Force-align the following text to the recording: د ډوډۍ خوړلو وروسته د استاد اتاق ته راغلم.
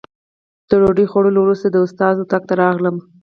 د 0.69 0.71
ډوډۍ 0.81 1.05
خوړلو 1.11 1.39
وروسته 1.41 1.67
د 1.69 1.77
استاد 1.85 2.15
اتاق 2.19 2.43
ته 2.49 2.53
راغلم. 2.63 2.95